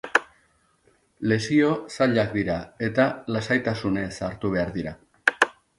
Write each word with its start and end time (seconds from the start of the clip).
Lesio 1.33 1.69
zailak 1.97 2.33
dira 2.39 2.57
eta 2.91 3.07
lasaitasunez 3.37 4.11
hartu 4.31 4.57
behar 4.57 4.77
dira. 4.81 5.01